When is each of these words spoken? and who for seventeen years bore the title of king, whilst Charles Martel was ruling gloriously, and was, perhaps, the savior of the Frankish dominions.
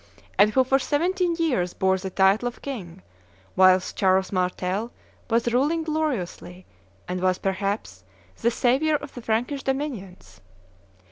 and 0.35 0.53
who 0.55 0.63
for 0.63 0.79
seventeen 0.79 1.35
years 1.35 1.75
bore 1.75 1.95
the 1.95 2.09
title 2.09 2.47
of 2.47 2.63
king, 2.63 3.03
whilst 3.55 3.95
Charles 3.95 4.31
Martel 4.31 4.91
was 5.29 5.53
ruling 5.53 5.83
gloriously, 5.83 6.65
and 7.07 7.21
was, 7.21 7.37
perhaps, 7.37 8.03
the 8.37 8.49
savior 8.49 8.95
of 8.95 9.13
the 9.13 9.21
Frankish 9.21 9.61
dominions. 9.61 10.41